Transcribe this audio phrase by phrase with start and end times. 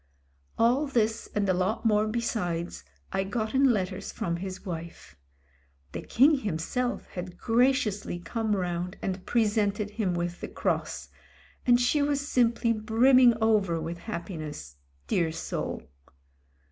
[0.57, 5.15] All this and a lot more besides I got in letters from his wife.
[5.91, 11.09] The King himself had graciously come round and presented him with the cross—
[11.67, 14.75] and she was simply brimming over with happiness,
[15.05, 15.83] dear soul.